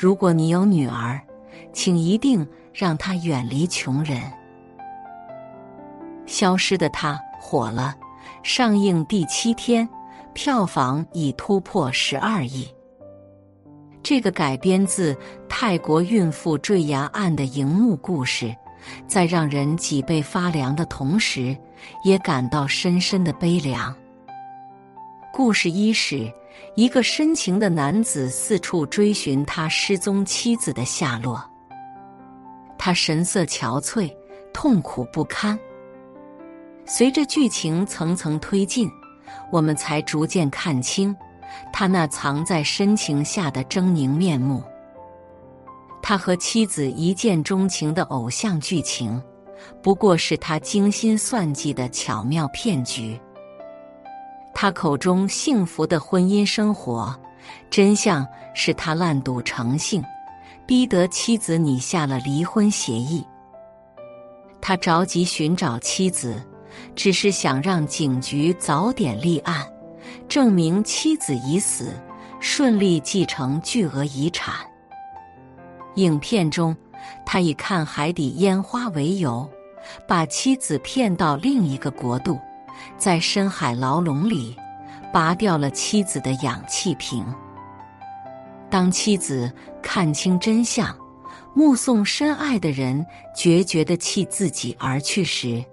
[0.00, 1.20] 如果你有女儿，
[1.74, 4.18] 请一定让她远离穷人。
[6.24, 7.94] 消失的她火了，
[8.42, 9.86] 上映第七天，
[10.32, 12.66] 票房已突破十二亿。
[14.02, 15.14] 这个改编自
[15.50, 18.56] 泰国孕妇坠崖案的荧幕故事，
[19.06, 21.54] 在让人脊背发凉的同时，
[22.04, 23.94] 也感到深深的悲凉。
[25.30, 26.32] 故事伊始。
[26.74, 31.42] 一个深情的男子四处追寻他失踪妻子的下落，
[32.78, 34.10] 他神色憔悴，
[34.52, 35.58] 痛苦不堪。
[36.86, 38.90] 随着剧情层层推进，
[39.52, 41.14] 我们才逐渐看清
[41.72, 44.62] 他那藏在深情下的狰狞面目。
[46.02, 49.22] 他和妻子一见钟情的偶像剧情，
[49.82, 53.20] 不过是他精心算计的巧妙骗局。
[54.62, 57.18] 他口中幸福的婚姻生活，
[57.70, 60.04] 真相是他烂赌成性，
[60.66, 63.26] 逼得妻子拟下了离婚协议。
[64.60, 66.46] 他着急寻找妻子，
[66.94, 69.66] 只是想让警局早点立案，
[70.28, 71.94] 证明妻子已死，
[72.38, 74.56] 顺利继承巨额遗产。
[75.94, 76.76] 影片中，
[77.24, 79.48] 他以看海底烟花为由，
[80.06, 82.38] 把妻子骗到另一个国度。
[82.96, 84.56] 在深海牢笼里，
[85.12, 87.24] 拔掉了妻子的氧气瓶。
[88.68, 89.52] 当妻子
[89.82, 90.94] 看清真相，
[91.54, 93.04] 目送深爱的人
[93.34, 95.64] 决绝的弃自己而去时，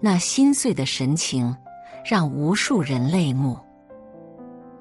[0.00, 1.54] 那心碎的神情
[2.04, 3.58] 让无数人泪目。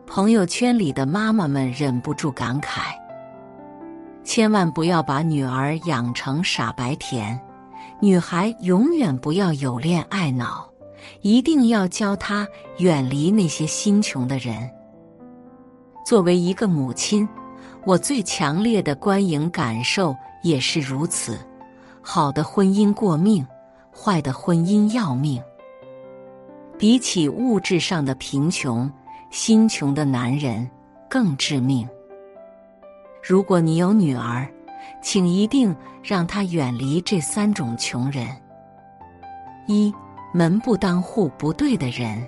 [0.06, 2.96] 朋友圈里的妈妈们忍不住感慨：
[4.24, 7.38] 千万不要把女儿养成傻白甜，
[8.00, 10.67] 女孩永远不要有恋爱脑。
[11.22, 12.48] 一定要教他
[12.80, 14.70] 远离那些心穷的人。
[16.06, 17.28] 作为一个母亲，
[17.86, 21.38] 我最强烈的观影感受也是如此：
[22.02, 23.46] 好的婚姻过命，
[23.94, 25.42] 坏的婚姻要命。
[26.78, 28.90] 比起物质上的贫穷，
[29.32, 30.70] 心穷的男人
[31.10, 31.88] 更致命。
[33.22, 34.48] 如果你有女儿，
[35.02, 38.28] 请一定让她远离这三种穷人：
[39.66, 39.94] 一。
[40.34, 42.26] 门不当户不对的人。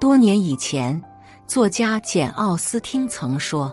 [0.00, 1.00] 多年以前，
[1.46, 3.72] 作家简·奥斯汀曾说：“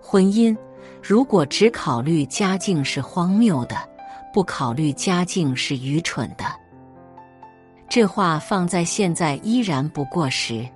[0.00, 0.56] 婚姻
[1.02, 3.76] 如果只考虑家境是荒谬的，
[4.32, 6.44] 不考虑家境是愚蠢的。”
[7.88, 10.68] 这话放在现在依然不过时。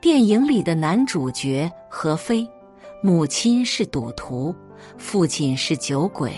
[0.00, 2.46] 电影里的男主角何非，
[3.02, 4.54] 母亲是赌徒，
[4.98, 6.32] 父亲是酒鬼，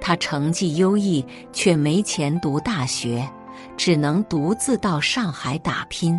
[0.00, 3.28] 他成绩优异却没钱读大学。
[3.84, 6.16] 只能独自到上海打拼。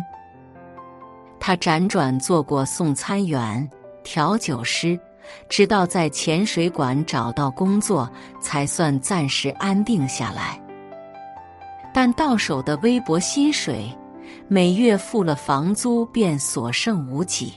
[1.40, 3.66] 他辗转做过送餐员、
[4.02, 5.00] 调酒师，
[5.48, 8.06] 直到在潜水馆找到工作，
[8.38, 10.60] 才算暂时安定下来。
[11.90, 13.90] 但到手的微薄薪水，
[14.46, 17.54] 每月付了房租便所剩无几。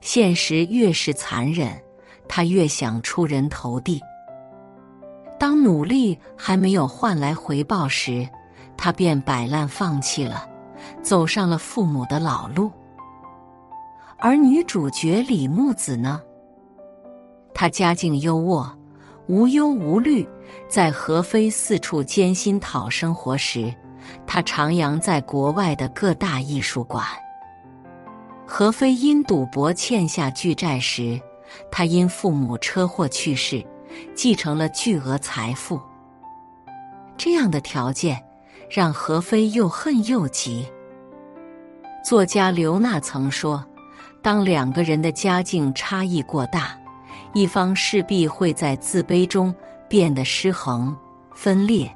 [0.00, 1.78] 现实越是残忍，
[2.26, 4.00] 他越想出人头地。
[5.38, 8.26] 当努力还没有换来回报时，
[8.82, 10.48] 他便摆烂放弃了，
[11.02, 12.72] 走上了父母的老路。
[14.18, 16.18] 而女主角李木子呢？
[17.52, 18.66] 她家境优渥，
[19.26, 20.26] 无忧无虑。
[20.66, 23.70] 在何非四处艰辛讨生活时，
[24.26, 27.04] 她徜徉在国外的各大艺术馆。
[28.46, 31.20] 何非因赌博欠下巨债时，
[31.70, 33.62] 他因父母车祸去世，
[34.14, 35.78] 继承了巨额财富。
[37.18, 38.24] 这样的条件。
[38.70, 40.64] 让何飞又恨又急。
[42.04, 43.66] 作家刘娜曾说
[44.22, 46.78] ：“当两个人的家境差异过大，
[47.34, 49.54] 一方势必会在自卑中
[49.88, 50.96] 变得失衡、
[51.34, 51.90] 分裂，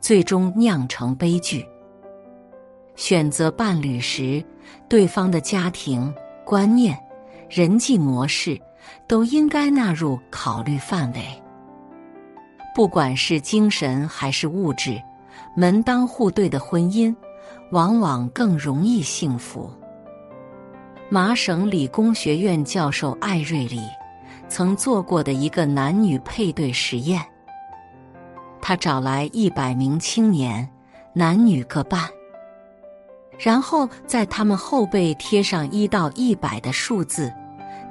[0.00, 1.66] 最终酿成悲剧。
[2.94, 4.44] 选择伴侣时，
[4.88, 6.98] 对方的家庭观念、
[7.48, 8.60] 人际模式、
[9.08, 11.20] 都应该纳入考虑范围。
[12.74, 15.02] 不管是精神还是物质，
[15.54, 17.14] 门当户对的婚姻，
[17.72, 19.70] 往往更容易幸福。
[21.08, 23.82] 麻省理工学院教授艾瑞里
[24.48, 27.20] 曾做过的一个男女配对实验，
[28.60, 30.68] 他找来一百名青年，
[31.12, 32.08] 男女各半，
[33.38, 37.32] 然后在他们后背贴上一到一百的数字，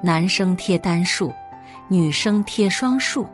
[0.01, 1.33] 男生贴单数，
[1.89, 3.27] 女生贴双数。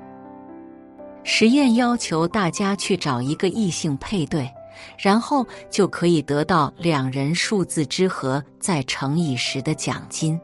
[1.27, 4.47] 实验要求大家去找一个异性配对，
[4.95, 10.39] 然后就可以得到两人数字之和再乘以十的奖金。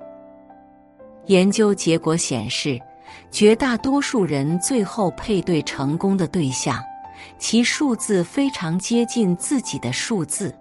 [1.27, 2.81] 研究结果显示，
[3.29, 6.83] 绝大多数人最后配对成功的对象，
[7.37, 10.53] 其数字非常接近自己的数字，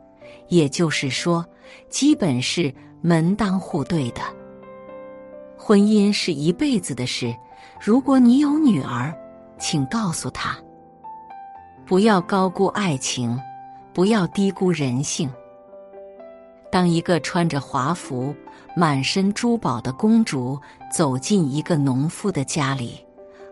[0.49, 1.43] 也就是说，
[1.89, 4.21] 基本是门当户对的。
[5.57, 7.35] 婚姻是一辈子的事，
[7.81, 9.17] 如果你有女儿。
[9.61, 10.57] 请告诉他，
[11.85, 13.39] 不要高估爱情，
[13.93, 15.31] 不要低估人性。
[16.73, 18.35] 当一个穿着华服、
[18.75, 20.59] 满身珠宝的公主
[20.91, 23.05] 走进一个农夫的家里，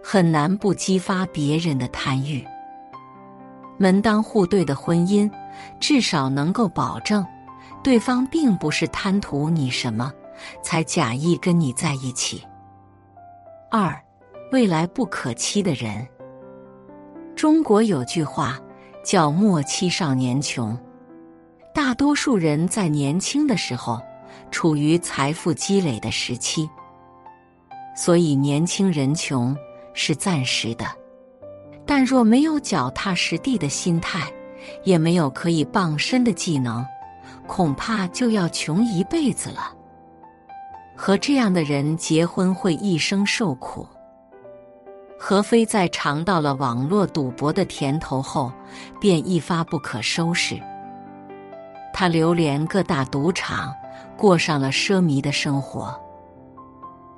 [0.03, 2.45] 很难不激发别人的贪欲。
[3.77, 5.31] 门当户对的婚姻，
[5.79, 7.25] 至少能够保证，
[7.85, 10.13] 对方并不是贪图你什么，
[10.63, 12.43] 才假意跟你在一起。
[13.71, 13.95] 二。
[14.51, 16.07] 未来不可期的人。
[17.37, 18.59] 中国有句话
[19.05, 20.77] 叫“莫欺少年穷”，
[21.75, 24.01] 大多数人在年轻的时候
[24.51, 26.69] 处于财富积累的时期，
[27.95, 29.57] 所以年轻人穷
[29.95, 30.87] 是暂时的。
[31.87, 34.31] 但若没有脚踏实地的心态，
[34.85, 36.85] 也没有可以傍身的技能，
[37.47, 39.75] 恐怕就要穷一辈子了。
[40.97, 43.87] 和这样的人结婚，会一生受苦。
[45.21, 48.53] 何飞在尝到了网络赌博的甜头后，
[49.01, 50.59] 便一发不可收拾。
[51.93, 53.75] 他流连各大赌场，
[54.17, 55.93] 过上了奢靡的生活。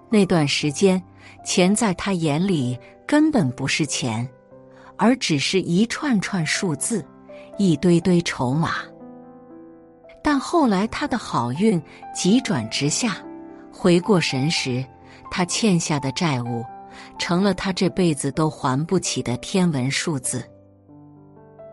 [0.09, 1.01] 那段时间，
[1.45, 2.77] 钱在他眼里
[3.07, 4.27] 根本不是钱，
[4.97, 7.05] 而只是一串串数字，
[7.59, 8.77] 一堆堆筹码。
[10.23, 11.81] 但后来他的好运
[12.15, 13.19] 急转直下，
[13.71, 14.83] 回过神时，
[15.31, 16.65] 他欠下的债务。
[17.19, 20.45] 成了他这辈子都还不起的天文数字。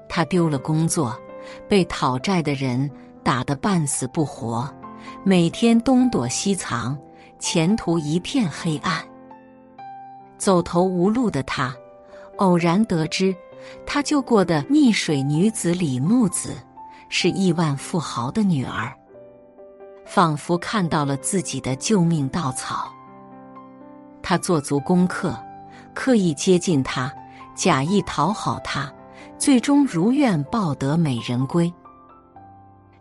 [0.10, 1.16] 他丢了工作，
[1.68, 2.90] 被讨债的人
[3.24, 4.70] 打得半死不活，
[5.24, 6.98] 每天东躲西藏，
[7.40, 9.04] 前途一片黑暗。
[10.38, 11.76] 走投无路的他，
[12.38, 13.36] 偶然得知，
[13.86, 16.56] 他救过的溺水女子李木子
[17.10, 18.94] 是亿万富豪的女儿，
[20.06, 22.92] 仿佛看到了自己的救命稻草。
[24.22, 25.38] 他做足功课，
[25.94, 27.12] 刻意接近她，
[27.56, 28.92] 假意讨好她，
[29.38, 31.72] 最终如愿抱得美人归。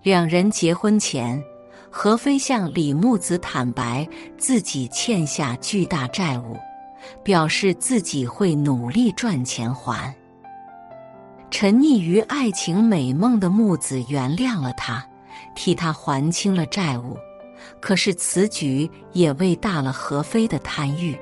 [0.03, 1.43] 两人结婚前，
[1.91, 4.09] 何飞向李木子坦白
[4.39, 6.57] 自己欠下巨大债务，
[7.25, 10.15] 表示自己会努力赚钱还。
[11.51, 15.05] 沉溺于爱情美梦的木子原谅了他，
[15.55, 17.17] 替他还清了债务。
[17.81, 21.19] 可是此举也喂大了何飞的贪欲。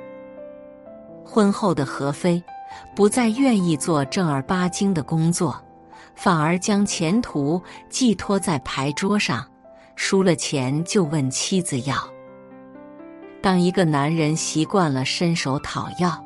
[1.24, 2.42] 婚后的何飞
[2.94, 5.60] 不再愿意做正儿八经的工作，
[6.14, 9.44] 反而将前途寄托在牌桌上，
[9.96, 11.96] 输了钱就问妻子要。
[13.40, 16.24] 当一个男人习惯了伸手讨要，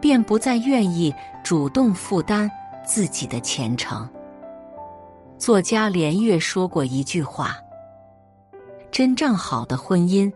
[0.00, 2.50] 便不再愿意主动负担
[2.86, 4.08] 自己的前程。
[5.36, 7.58] 作家连岳说过一句话。
[8.94, 10.32] 真正好的婚姻，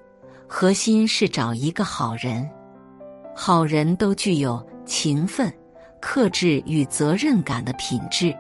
[0.48, 2.50] 核心是找一个好人。
[3.32, 5.48] 好人都具有勤奋、
[6.00, 8.36] 克制与责任感的品质，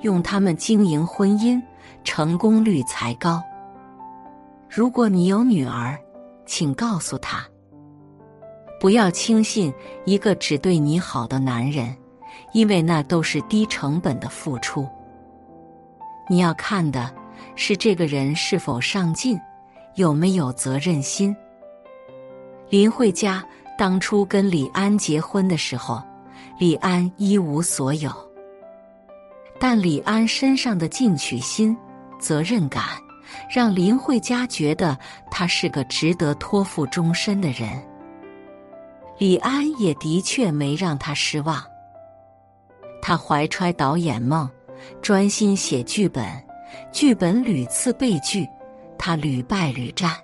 [0.00, 1.62] 用他们经营婚姻，
[2.02, 3.40] 成功率才高。
[4.68, 5.96] 如果你有女儿，
[6.44, 7.46] 请告诉她，
[8.80, 9.72] 不要轻信
[10.04, 11.96] 一个只对你好的男人，
[12.52, 14.84] 因为那都是低成本的付出。
[16.28, 17.08] 你要看的
[17.54, 19.40] 是这个人是否上进。
[19.94, 21.36] 有没有责任心？
[22.68, 23.44] 林慧嘉
[23.76, 26.02] 当初跟李安结婚的时候，
[26.58, 28.12] 李安一无所有，
[29.58, 31.76] 但李安身上的进取心、
[32.18, 32.84] 责任感，
[33.52, 34.96] 让林慧嘉觉得
[35.30, 37.82] 他是个值得托付终身的人。
[39.18, 41.62] 李安也的确没让他失望，
[43.02, 44.48] 他怀揣导演梦，
[45.02, 46.24] 专心写剧本，
[46.92, 48.48] 剧本屡次被拒。
[49.00, 50.14] 他屡败屡战。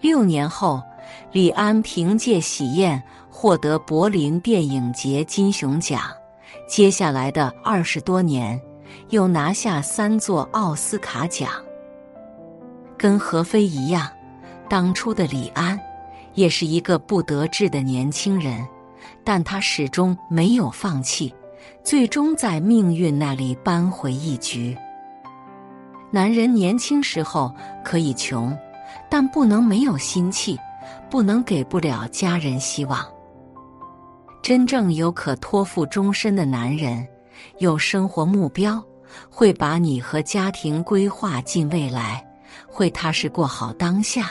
[0.00, 0.80] 六年后，
[1.32, 2.96] 李安凭借《喜宴》
[3.28, 6.02] 获得柏林电影节金熊奖，
[6.68, 8.58] 接下来的二十多年
[9.08, 11.50] 又拿下三座奥斯卡奖。
[12.96, 14.08] 跟何非一样，
[14.68, 15.78] 当初的李安
[16.34, 18.64] 也是一个不得志的年轻人，
[19.24, 21.34] 但他始终没有放弃，
[21.82, 24.78] 最终在命运那里扳回一局。
[26.12, 28.56] 男人年轻时候可以穷，
[29.08, 30.58] 但不能没有心气，
[31.08, 33.06] 不能给不了家人希望。
[34.42, 37.06] 真正有可托付终身的男人，
[37.58, 38.82] 有生活目标，
[39.30, 42.24] 会把你和家庭规划进未来，
[42.66, 44.30] 会踏实过好当下，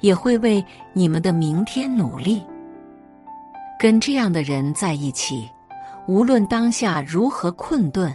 [0.00, 2.40] 也会为你们的明天努力。
[3.80, 5.48] 跟这样的人在一起，
[6.06, 8.14] 无论当下如何困顿，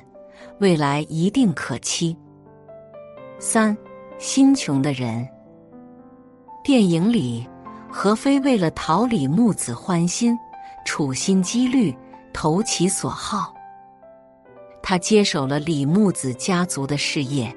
[0.60, 2.16] 未来一定可期。
[3.46, 3.78] 三，
[4.18, 5.28] 心穷的人。
[6.64, 7.46] 电影里，
[7.92, 10.34] 何非为了讨李木子欢心，
[10.86, 11.94] 处心积虑，
[12.32, 13.54] 投其所好。
[14.82, 17.54] 他接手了李木子家族的事业，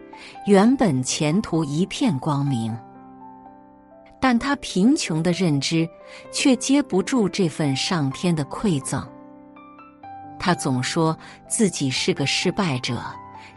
[0.47, 2.77] 原本前途一片光明。
[4.21, 5.89] 但他贫穷的认知，
[6.33, 9.09] 却接不住这份上天的馈赠。
[10.37, 11.17] 他总说
[11.47, 13.01] 自己是个失败者。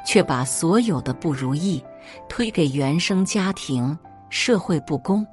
[0.05, 1.83] 却把所有的不如意
[2.27, 3.97] 推给原生家庭、
[4.29, 5.25] 社会不公，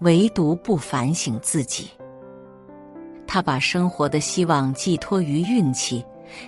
[0.00, 1.90] 唯独不反省自己。
[3.26, 6.04] 他把生活的希望寄托于运气，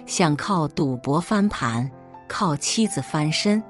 [0.06, 1.90] 想靠赌博翻盘，
[2.28, 3.62] 靠妻子翻身，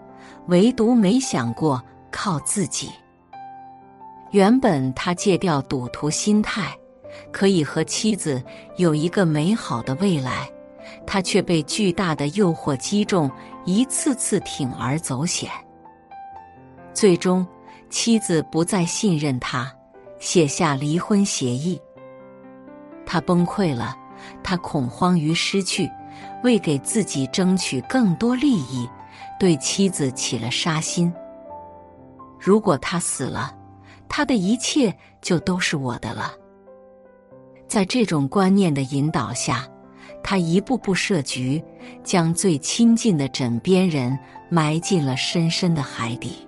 [0.46, 2.90] 唯独没想过靠自己。
[4.30, 6.72] 原本他戒掉赌徒心态，
[7.32, 8.40] 可以和妻子
[8.76, 10.48] 有一个美好的未来。
[11.06, 13.30] 他却被巨大的诱惑击中，
[13.64, 15.50] 一次次铤而走险。
[16.92, 17.46] 最终，
[17.88, 19.72] 妻子不再信任他，
[20.18, 21.80] 写下离婚协议。
[23.06, 23.96] 他崩溃了，
[24.42, 25.90] 他恐慌于失去，
[26.42, 28.88] 为给自己争取更多利益，
[29.38, 31.12] 对妻子起了杀心。
[32.38, 33.54] 如果他死了，
[34.08, 36.32] 他的一切就都是我的了。
[37.66, 39.66] 在这种观念的引导下。
[40.22, 41.64] 他一步步设局，
[42.04, 44.16] 将最亲近的枕边人
[44.50, 46.46] 埋进了深深的海底。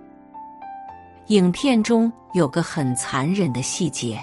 [1.29, 4.21] 影片中有个很残忍的细节：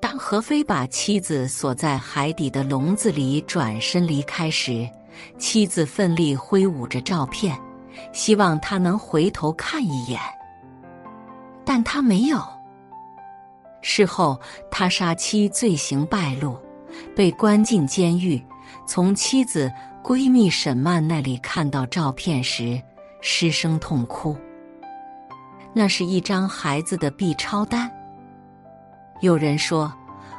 [0.00, 4.88] 当何飞把妻子锁在海底的笼子里，转身离开时，
[5.38, 7.56] 妻子奋力挥舞着照片，
[8.12, 10.20] 希望他能回头看一眼，
[11.64, 12.42] 但他没有。
[13.80, 14.38] 事后，
[14.68, 16.58] 他杀妻罪行败露。
[17.16, 18.44] 被关进监狱，
[18.86, 19.72] 从妻子
[20.04, 22.78] 闺蜜沈曼那里看到照片时，
[23.22, 24.36] 失声痛哭。
[25.74, 27.90] 那是一张孩子的 B 超单。
[29.20, 29.92] 有人说，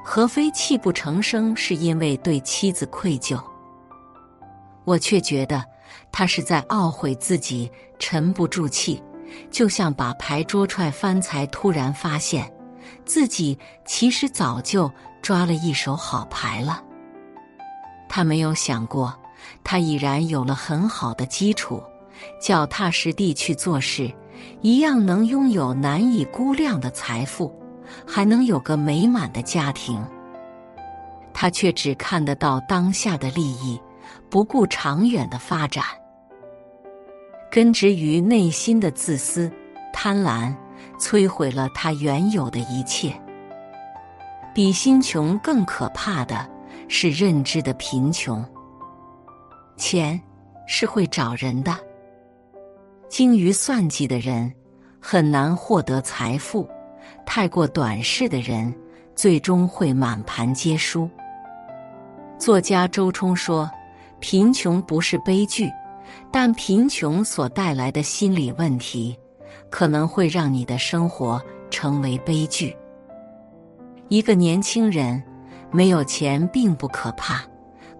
[0.03, 3.41] 何非泣不成声是因为对妻子愧疚，
[4.83, 5.63] 我却觉得
[6.11, 9.01] 他是在懊悔自己沉不住气，
[9.49, 12.51] 就像把牌桌踹翻，才突然发现
[13.05, 14.91] 自己其实早就。
[15.23, 16.83] 抓了一手好牌了。
[18.09, 19.17] 他没有想过，
[19.63, 21.81] 他已然有了很好的基础，
[22.41, 24.13] 脚踏实地去做事，
[24.61, 27.53] 一样能拥有难以估量的财富，
[28.07, 30.03] 还能有个美满的家庭。
[31.33, 33.81] 他却只看得到当下的利益，
[34.29, 35.83] 不顾长远的发展，
[37.51, 39.51] 根植于内心的自私、
[39.91, 40.53] 贪婪，
[40.99, 43.13] 摧毁了他原有的一切。
[44.53, 46.47] 比心穷更可怕的
[46.87, 48.45] 是认知的贫穷。
[49.75, 50.21] 钱
[50.67, 51.75] 是会找人的，
[53.13, 54.51] 精于算计的人
[54.99, 56.67] 很难获得财富，
[57.27, 58.73] 太过短视的人
[59.15, 61.07] 最终会满盘皆输。
[62.39, 63.69] 作家周冲说
[64.19, 65.69] ：“贫穷不是悲剧，
[66.31, 69.15] 但贫穷所带来的心理问题，
[69.69, 71.39] 可能会让你的生活
[71.69, 72.75] 成为悲剧。”
[74.09, 75.21] 一个年轻人
[75.69, 77.43] 没有钱并不可怕，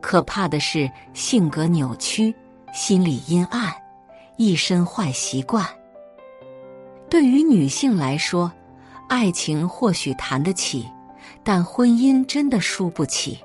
[0.02, 2.34] 可怕的是性格扭曲、
[2.74, 3.72] 心理阴暗、
[4.36, 5.66] 一身坏习惯。
[7.10, 8.52] 对于女性来说，
[9.08, 10.88] 爱情或许谈得起，
[11.44, 13.40] 但婚姻真的输不起。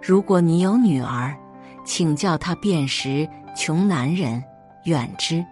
[0.00, 1.36] 如果你有女儿，
[1.84, 4.42] 请叫她辨识穷男人，
[4.84, 5.44] 远之。